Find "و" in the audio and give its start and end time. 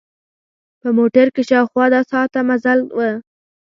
2.97-2.99